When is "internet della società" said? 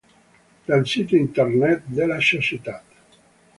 1.15-2.81